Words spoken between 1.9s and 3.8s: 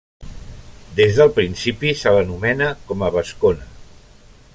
se l'anomena com a vascona.